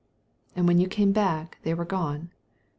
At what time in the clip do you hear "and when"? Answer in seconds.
0.55-0.79